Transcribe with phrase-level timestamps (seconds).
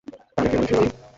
[0.33, 1.07] তাহলে কে বলেছিল, হারামজাদা!